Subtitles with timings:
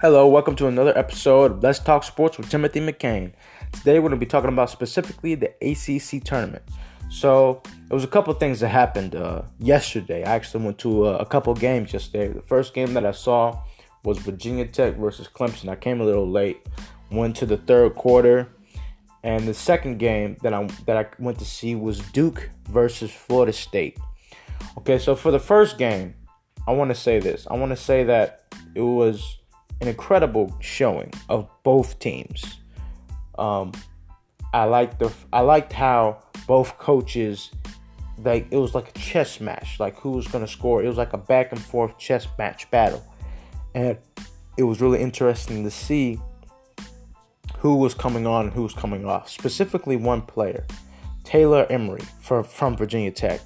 [0.00, 3.34] Hello, welcome to another episode of Let's Talk Sports with Timothy McCain.
[3.70, 6.62] Today we're going to be talking about specifically the ACC tournament.
[7.10, 10.24] So, there was a couple things that happened uh, yesterday.
[10.24, 12.28] I actually went to uh, a couple games yesterday.
[12.28, 13.62] The first game that I saw
[14.02, 15.68] was Virginia Tech versus Clemson.
[15.68, 16.66] I came a little late,
[17.10, 18.48] went to the third quarter,
[19.22, 23.52] and the second game that I that I went to see was Duke versus Florida
[23.52, 23.98] State.
[24.78, 26.14] Okay, so for the first game,
[26.66, 27.46] I want to say this.
[27.50, 29.39] I want to say that it was
[29.80, 32.58] an incredible showing of both teams.
[33.38, 33.72] Um,
[34.52, 37.50] I liked the I liked how both coaches
[38.18, 40.82] like it was like a chess match, like who was gonna score.
[40.82, 43.04] It was like a back and forth chess match battle,
[43.74, 43.96] and
[44.56, 46.20] it was really interesting to see
[47.58, 49.30] who was coming on and who was coming off.
[49.30, 50.66] Specifically, one player,
[51.24, 53.40] Taylor Emery for, from Virginia Tech.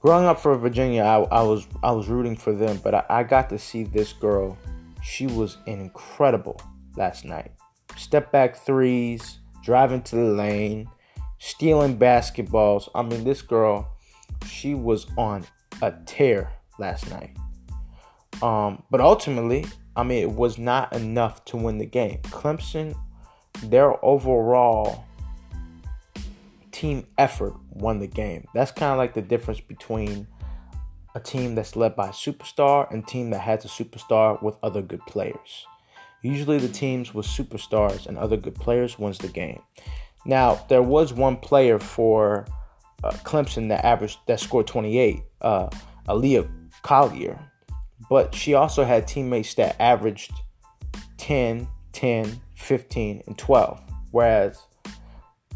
[0.00, 3.22] Growing up for Virginia, I, I was I was rooting for them, but I, I
[3.22, 4.58] got to see this girl
[5.06, 6.60] she was incredible
[6.96, 7.52] last night.
[7.96, 10.88] Step back threes, driving to the lane,
[11.38, 12.88] stealing basketballs.
[12.92, 13.88] I mean, this girl,
[14.46, 15.46] she was on
[15.80, 17.36] a tear last night.
[18.42, 22.18] Um, but ultimately, I mean, it was not enough to win the game.
[22.24, 22.96] Clemson,
[23.62, 25.04] their overall
[26.72, 28.46] team effort won the game.
[28.54, 30.26] That's kind of like the difference between
[31.16, 34.82] a team that's led by a superstar and team that has a superstar with other
[34.82, 35.66] good players.
[36.20, 39.62] Usually the teams with superstars and other good players wins the game.
[40.26, 42.46] Now, there was one player for
[43.02, 45.70] uh, Clemson that averaged that scored 28, uh,
[46.06, 46.50] Aaliyah
[46.82, 47.38] Collier,
[48.10, 50.32] but she also had teammates that averaged
[51.16, 53.80] 10, 10, 15, and 12.
[54.10, 54.66] Whereas,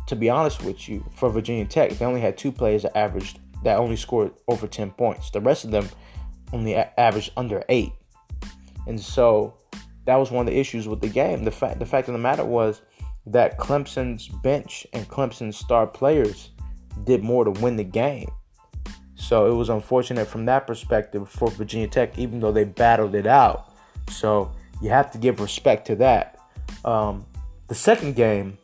[0.06, 3.40] to be honest with you, for Virginia Tech, they only had two players that averaged
[3.64, 5.30] that only scored over 10 points.
[5.30, 5.88] The rest of them
[6.52, 7.92] only averaged under 8.
[8.86, 9.54] And so
[10.06, 11.44] that was one of the issues with the game.
[11.44, 12.82] The fact the fact of the matter was
[13.26, 16.50] that Clemson's bench and Clemson's star players
[17.04, 18.30] did more to win the game.
[19.14, 23.26] So it was unfortunate from that perspective for Virginia Tech, even though they battled it
[23.26, 23.72] out.
[24.08, 24.50] So
[24.80, 26.40] you have to give respect to that.
[26.84, 27.26] Um,
[27.68, 28.58] the second game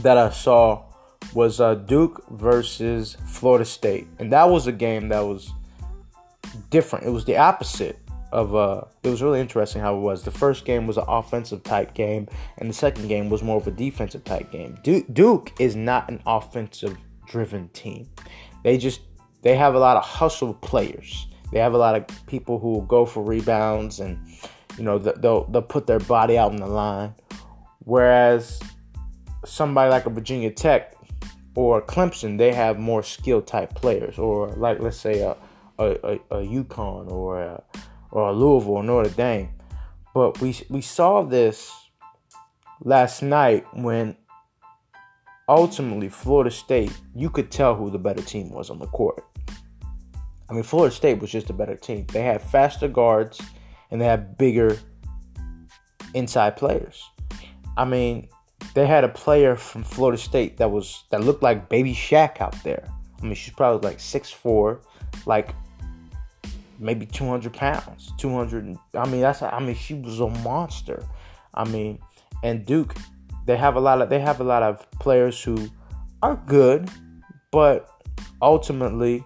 [0.00, 0.84] that I saw
[1.34, 5.52] was uh, Duke versus Florida State, and that was a game that was
[6.70, 7.06] different.
[7.06, 7.98] It was the opposite
[8.32, 8.54] of.
[8.54, 10.22] Uh, it was really interesting how it was.
[10.22, 12.28] The first game was an offensive type game,
[12.58, 14.78] and the second game was more of a defensive type game.
[14.82, 18.08] Duke, Duke is not an offensive driven team.
[18.62, 19.00] They just
[19.42, 21.26] they have a lot of hustle players.
[21.52, 24.18] They have a lot of people who will go for rebounds and
[24.78, 27.14] you know they'll they'll put their body out on the line.
[27.80, 28.60] Whereas
[29.44, 30.94] somebody like a Virginia Tech,
[31.54, 35.36] or Clemson, they have more skill type players, or like let's say a
[35.78, 37.62] a, a, a UConn or a,
[38.10, 39.50] or a Louisville or Notre Dame.
[40.14, 41.72] But we we saw this
[42.80, 44.16] last night when
[45.48, 49.24] ultimately Florida State, you could tell who the better team was on the court.
[50.48, 52.06] I mean, Florida State was just a better team.
[52.12, 53.40] They had faster guards
[53.90, 54.78] and they had bigger
[56.14, 57.02] inside players.
[57.76, 58.28] I mean,
[58.74, 62.56] they had a player from Florida State that was that looked like Baby Shaq out
[62.64, 62.88] there.
[63.20, 64.80] I mean, she's probably like six four,
[65.26, 65.54] like
[66.78, 68.12] maybe 200 pounds.
[68.18, 68.76] 200.
[68.94, 69.42] I mean, that's.
[69.42, 71.04] I mean, she was a monster.
[71.54, 71.98] I mean,
[72.42, 72.94] and Duke,
[73.46, 75.68] they have a lot of they have a lot of players who
[76.22, 76.90] are good,
[77.50, 77.88] but
[78.40, 79.24] ultimately,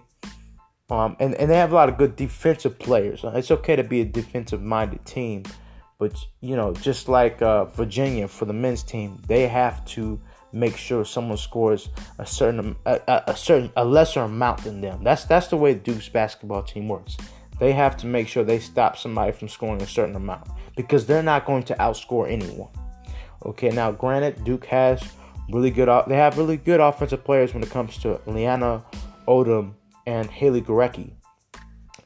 [0.89, 3.21] um, and and they have a lot of good defensive players.
[3.23, 5.43] It's okay to be a defensive minded team
[5.99, 10.19] but you know, just like uh, Virginia for the men's team, they have to
[10.53, 15.03] make sure someone scores a certain a, a, certain a lesser amount than them.
[15.03, 17.17] That's that's the way Duke's basketball team works.
[17.59, 21.23] They have to make sure they stop somebody from scoring a certain amount because they're
[21.23, 22.69] not going to outscore anyone.
[23.45, 25.01] Okay, now granted, Duke has
[25.51, 25.89] really good.
[26.07, 28.83] They have really good offensive players when it comes to Leaonna
[29.27, 29.73] Odom
[30.05, 31.13] and Haley Gorecki.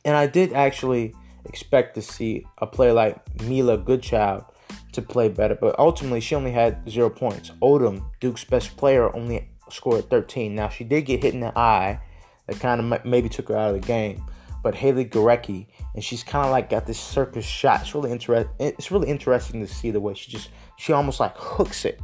[0.05, 1.13] And I did actually
[1.45, 4.45] expect to see a player like Miela Goodchild
[4.93, 7.51] to play better, but ultimately she only had zero points.
[7.61, 10.53] Odom, Duke's best player, only scored 13.
[10.53, 11.99] Now she did get hit in the eye,
[12.47, 14.23] that kind of maybe took her out of the game.
[14.63, 17.81] But Haley Gorecki, and she's kind of like got this circus shot.
[17.81, 18.53] It's really interesting.
[18.59, 21.99] It's really interesting to see the way she just she almost like hooks it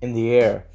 [0.00, 0.66] in the air.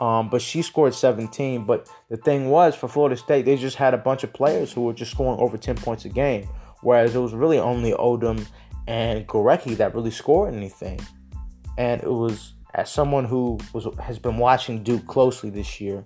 [0.00, 1.64] Um, but she scored 17.
[1.64, 4.82] But the thing was, for Florida State, they just had a bunch of players who
[4.82, 6.48] were just scoring over 10 points a game.
[6.82, 8.46] Whereas it was really only Odom
[8.86, 11.00] and Gorecki that really scored anything.
[11.76, 16.04] And it was as someone who was has been watching Duke closely this year,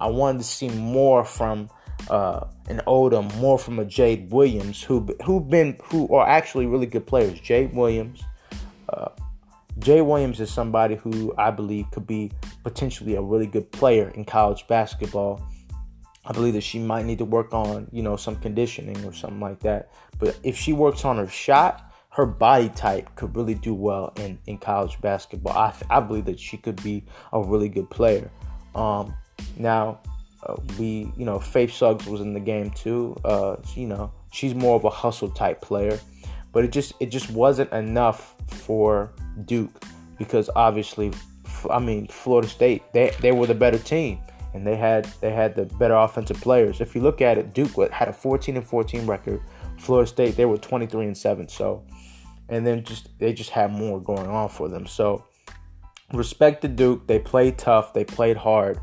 [0.00, 1.70] I wanted to see more from
[2.08, 6.86] uh, an Odom, more from a Jade Williams, who who been who are actually really
[6.86, 7.40] good players.
[7.40, 8.22] Jade Williams,
[8.88, 9.10] Uh,
[9.78, 12.32] Jay Williams is somebody who I believe could be
[12.64, 15.40] potentially a really good player in college basketball.
[16.24, 19.40] I believe that she might need to work on, you know, some conditioning or something
[19.40, 19.90] like that.
[20.18, 24.38] But if she works on her shot, her body type could really do well in,
[24.46, 25.56] in college basketball.
[25.56, 28.30] I, I believe that she could be a really good player.
[28.74, 29.14] Um,
[29.56, 30.00] now,
[30.42, 33.16] uh, we, you know, Faith Suggs was in the game too.
[33.24, 35.98] Uh, you know, she's more of a hustle type player,
[36.52, 39.12] but it just it just wasn't enough for
[39.44, 39.82] Duke
[40.18, 41.12] because obviously,
[41.70, 44.20] I mean, Florida State they they were the better team
[44.54, 46.80] and they had they had the better offensive players.
[46.80, 49.40] If you look at it, Duke had a 14 and 14 record.
[49.78, 51.48] Florida State they were 23 and 7.
[51.48, 51.84] So,
[52.48, 54.86] and then just they just had more going on for them.
[54.86, 55.24] So,
[56.12, 57.06] respect to Duke.
[57.06, 57.92] They played tough.
[57.92, 58.80] They played hard,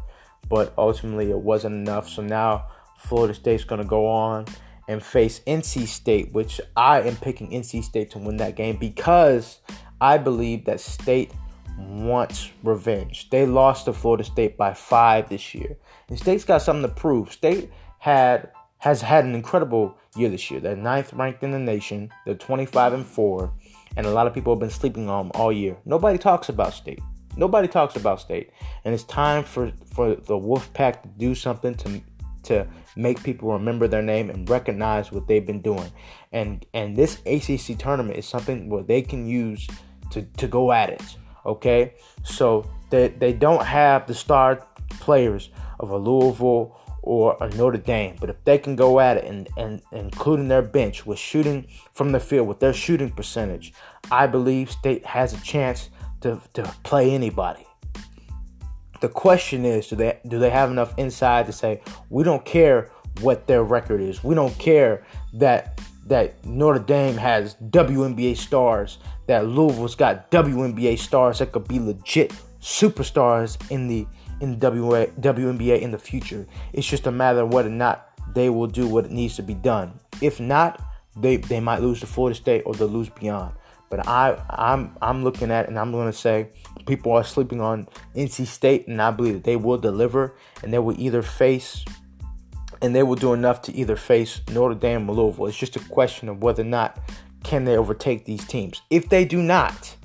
[0.49, 2.09] but ultimately it wasn't enough.
[2.09, 4.45] So now Florida State's going to go on
[4.87, 9.59] and face NC State, which I am picking NC State to win that game because
[9.99, 11.31] I believe that State
[11.77, 13.29] wants revenge.
[13.29, 15.77] They lost to Florida State by five this year.
[16.09, 17.31] And State's got something to prove.
[17.31, 20.59] State had has had an incredible year this year.
[20.59, 22.11] They're ninth ranked in the nation.
[22.25, 23.51] They're 25 and 4.
[23.97, 25.77] And a lot of people have been sleeping on them all year.
[25.85, 26.99] Nobody talks about State.
[27.37, 28.51] Nobody talks about State.
[28.83, 32.01] And it's time for, for the Wolfpack to do something to
[32.43, 35.91] to make people remember their name and recognize what they've been doing.
[36.31, 39.67] And and this ACC tournament is something where they can use
[40.11, 41.17] to, to go at it.
[41.45, 41.93] Okay,
[42.23, 44.65] so they they don't have the star
[44.99, 45.49] players
[45.79, 49.47] of a Louisville or a Notre Dame, but if they can go at it and,
[49.57, 53.73] and, including their bench with shooting from the field with their shooting percentage,
[54.09, 55.89] I believe State has a chance
[56.21, 57.67] to, to play anybody.
[59.01, 62.89] The question is, do they do they have enough inside to say we don't care
[63.21, 64.23] what their record is.
[64.23, 71.39] We don't care that that Notre Dame has WNBA stars, that Louisville's got WNBA stars
[71.39, 74.07] that could be legit superstars in the
[74.41, 76.45] in WA, WNBA in the future.
[76.73, 79.53] It's just a matter of whether or not they will do what needs to be
[79.53, 79.99] done.
[80.21, 80.81] If not,
[81.15, 83.55] they they might lose to Florida State or they'll lose beyond.
[83.89, 86.49] But I I'm I'm looking at and I'm going to say
[86.85, 90.79] people are sleeping on NC State and I believe that they will deliver and they
[90.79, 91.85] will either face
[92.81, 95.47] and they will do enough to either face Notre Dame or Louisville.
[95.47, 96.99] It's just a question of whether or not
[97.45, 98.81] can they overtake these teams.
[98.89, 99.95] If they do not,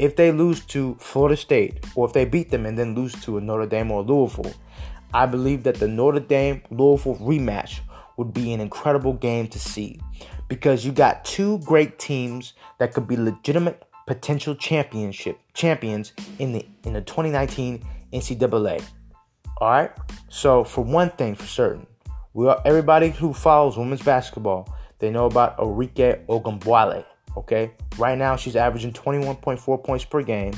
[0.00, 3.38] if they lose to Florida State or if they beat them and then lose to
[3.38, 4.52] a Notre Dame or Louisville,
[5.14, 7.80] I believe that the Notre Dame Louisville rematch
[8.16, 10.00] would be an incredible game to see
[10.48, 16.66] because you got two great teams that could be legitimate potential championship champions in the
[16.82, 18.82] in the 2019 NCAA.
[19.58, 19.92] All right.
[20.28, 21.86] So for one thing for certain,
[22.34, 24.68] we are, everybody who follows women's basketball,
[24.98, 27.04] they know about Arike Ogunbowale.
[27.36, 30.52] Okay, right now she's averaging 21.4 points per game,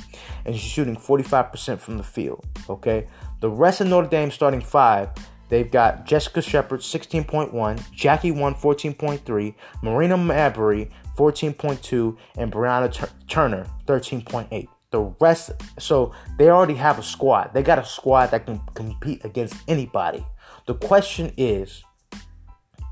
[0.47, 2.47] and she's shooting 45% from the field.
[2.69, 3.07] Okay,
[3.41, 5.11] the rest of Notre Dame starting five,
[5.51, 13.67] they've got Jessica Shepard 16.1, Jackie Young 14.3, Marina Mabrey 14.2, and Brianna Tur- Turner
[13.87, 14.69] 13.8.
[14.91, 17.53] The rest, so they already have a squad.
[17.53, 20.25] They got a squad that can compete against anybody.
[20.67, 21.85] The question is,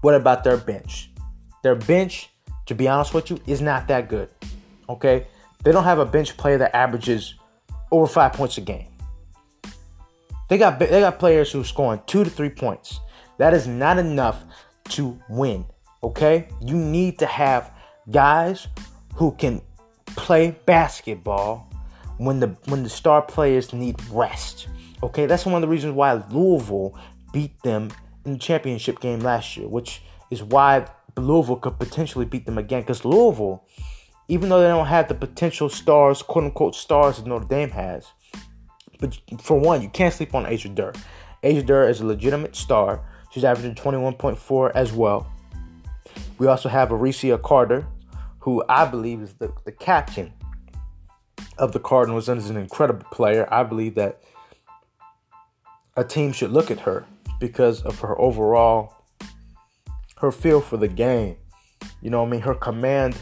[0.02, 1.10] what about their bench?
[1.68, 2.30] Their bench,
[2.64, 4.30] to be honest with you, is not that good.
[4.88, 5.26] Okay?
[5.62, 7.34] They don't have a bench player that averages
[7.90, 8.88] over five points a game.
[10.48, 13.00] They got they got players who are scoring two to three points.
[13.36, 14.44] That is not enough
[14.96, 15.66] to win.
[16.02, 16.48] Okay?
[16.62, 17.70] You need to have
[18.10, 18.68] guys
[19.14, 19.60] who can
[20.06, 21.70] play basketball
[22.16, 24.68] when the when the star players need rest.
[25.02, 26.98] Okay, that's one of the reasons why Louisville
[27.30, 27.90] beat them
[28.24, 30.86] in the championship game last year, which is why
[31.20, 32.82] Louisville could potentially beat them again.
[32.82, 33.64] Because Louisville,
[34.28, 38.06] even though they don't have the potential stars, quote unquote stars that Notre Dame has,
[39.00, 40.92] but for one, you can't sleep on Asia Durr.
[41.42, 43.04] Asia Durr is a legitimate star.
[43.30, 45.30] She's averaging 21.4 as well.
[46.38, 47.86] We also have Aricia Carter,
[48.40, 50.32] who I believe is the, the captain
[51.58, 53.52] of the Cardinals and is an incredible player.
[53.52, 54.22] I believe that
[55.96, 57.04] a team should look at her
[57.40, 58.94] because of her overall
[60.20, 61.36] her feel for the game.
[62.02, 62.40] You know what I mean?
[62.40, 63.16] Her command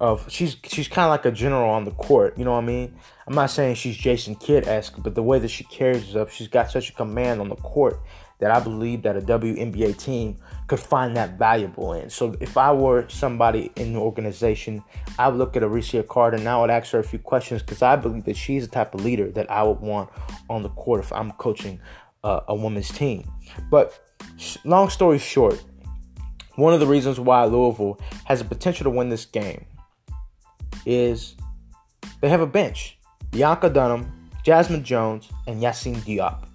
[0.00, 2.38] of she's she's kind of like a general on the court.
[2.38, 2.96] You know what I mean?
[3.26, 6.48] I'm not saying she's Jason Kidd esque, but the way that she carries herself, she's
[6.48, 8.00] got such a command on the court
[8.38, 10.36] that I believe that a WNBA team
[10.68, 12.08] could find that valuable in.
[12.08, 14.82] So if I were somebody in the organization,
[15.18, 17.82] I would look at Aricia Carter and I would ask her a few questions because
[17.82, 20.10] I believe that she's the type of leader that I would want
[20.48, 21.80] on the court if I'm coaching
[22.22, 23.28] uh, a women's team.
[23.70, 23.98] But
[24.64, 25.62] long story short,
[26.58, 29.64] one of the reasons why Louisville has the potential to win this game
[30.84, 31.36] is
[32.20, 32.98] they have a bench:
[33.30, 34.12] Bionca Dunham,
[34.44, 36.46] Jazmine Jones, and Yacine Diop.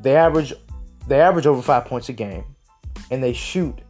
[0.00, 0.54] They average
[1.08, 2.44] they average over five points a game,
[3.10, 3.80] and they shoot.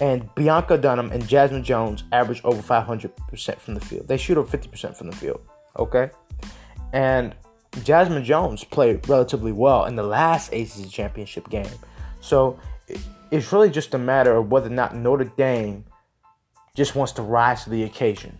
[0.00, 4.08] And Bionca Dunham and Jazmine Jones average over 500% from the field.
[4.08, 5.42] They shoot over 50% from the field.
[5.78, 6.10] Okay,
[6.92, 7.36] and
[7.72, 11.70] Jazmine Jones played relatively well in the last ACC championship game.
[12.20, 12.58] So
[13.32, 15.86] it's really just a matter of whether or not Notre Dame
[16.76, 18.38] just wants to rise to the occasion.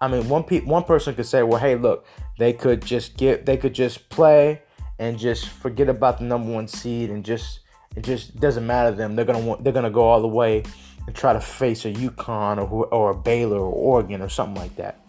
[0.00, 2.06] I mean, one pe- one person could say, "Well, hey, look,
[2.38, 4.62] they could just get, they could just play
[5.00, 7.60] and just forget about the number one seed and just
[7.96, 9.16] it just doesn't matter to them.
[9.16, 10.62] They're gonna want, they're gonna go all the way
[11.06, 14.76] and try to face a UConn or or a Baylor or Oregon or something like
[14.76, 15.00] that."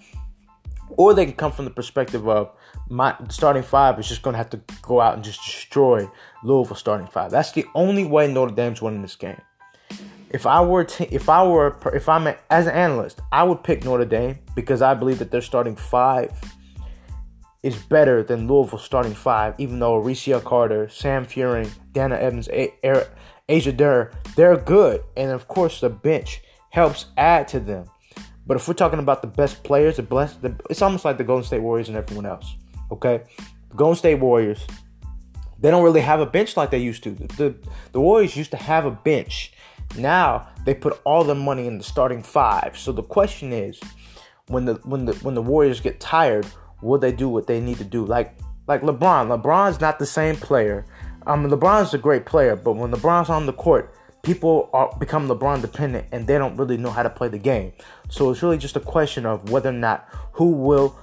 [0.90, 2.52] Or they can come from the perspective of
[2.90, 6.10] my starting five is just going to have to go out and just destroy
[6.44, 7.32] Louisville starting five.
[7.32, 9.42] That's the only way Notre Dame's winning this game.
[10.30, 13.64] If I were to, if I were, if I'm a, as an analyst, I would
[13.64, 16.32] pick Notre Dame because I believe that their starting five
[17.64, 19.56] is better than Louisville starting five.
[19.58, 22.74] Even though Aricia Carter, Sam Fuehring, Dana Evans, a-
[23.50, 26.42] Asia Durr, they're good, and of course the bench
[26.72, 27.86] helps add to them.
[28.46, 31.24] But if we're talking about the best players, the best, the, it's almost like the
[31.24, 32.56] Golden State Warriors and everyone else.
[32.92, 33.24] Okay,
[33.70, 34.66] the Golden State Warriors,
[35.60, 37.12] they don't really have a bench like they used to.
[37.12, 37.56] The, the,
[37.94, 39.54] the Warriors used to have a bench.
[39.98, 42.78] Now they put all the money in the starting five.
[42.78, 43.80] So the question is,
[44.48, 46.46] when the when the when the Warriors get tired,
[46.82, 48.06] will they do what they need to do?
[48.06, 49.42] Like like LeBron.
[49.42, 50.86] LeBron's not the same player.
[51.26, 55.28] I mean, LeBron's a great player, but when LeBron's on the court, people are become
[55.28, 57.74] LeBron dependent and they don't really know how to play the game.
[58.10, 60.98] So it's really just a question of whether or not who will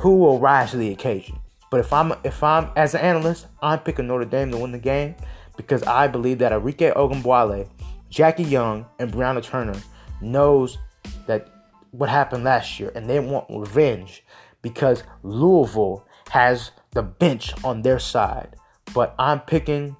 [0.00, 1.38] who will rise to the occasion.
[1.70, 4.78] But if I'm if I'm as an analyst, I'm picking Notre Dame to win the
[4.78, 5.14] game
[5.58, 7.68] because I believe that Arike Ogunbowale,
[8.08, 9.78] Jackie Young, and Brianna Turner
[10.22, 10.78] knows
[11.26, 11.48] that
[11.90, 14.24] what happened last year and they want revenge
[14.62, 18.56] because Louisville has the bench on their side.
[18.94, 19.96] But I'm picking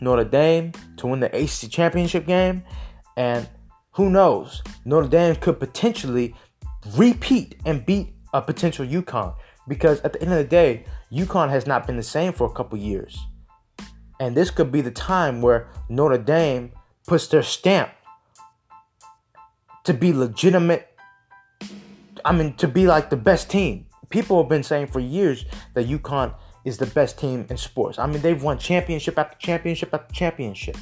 [0.00, 2.62] Notre Dame to win the ACC championship game,
[3.16, 3.48] and
[3.92, 6.32] who knows, Notre Dame could potentially
[6.96, 9.34] repeat and beat a potential UConn
[9.68, 12.52] because at the end of the day, UConn has not been the same for a
[12.52, 13.18] couple years,
[14.20, 16.72] and this could be the time where Notre Dame
[17.06, 17.90] puts their stamp
[19.84, 20.88] to be legitimate.
[22.24, 23.86] I mean, to be like the best team.
[24.08, 27.98] People have been saying for years that UConn is the best team in sports.
[27.98, 30.76] I mean, they've won championship after championship after championship.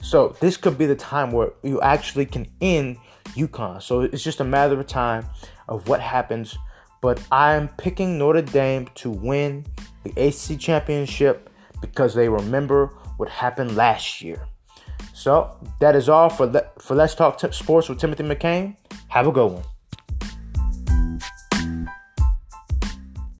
[0.00, 2.98] So this could be the time where you actually can end
[3.34, 3.82] UConn.
[3.82, 5.26] So it's just a matter of time
[5.68, 6.56] of what happens.
[7.00, 9.64] But I'm picking Notre Dame to win
[10.04, 11.50] the ACC championship
[11.80, 12.86] because they remember
[13.16, 14.46] what happened last year.
[15.12, 18.76] So that is all for le- for Let's Talk t- Sports with Timothy McCain.
[19.08, 19.64] Have a good one.